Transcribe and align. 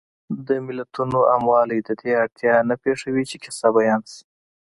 د 0.47 0.47
متلونو 0.65 1.19
عاموالی 1.31 1.79
د 1.83 1.89
دې 2.01 2.11
اړتیا 2.23 2.55
نه 2.69 2.75
پېښوي 2.83 3.23
چې 3.29 3.35
کیسه 3.43 3.67
بیان 3.75 4.01
شي 4.11 4.21